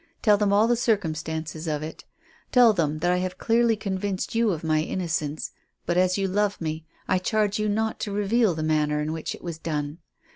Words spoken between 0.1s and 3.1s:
Tell them all the circumstances of it. Tell them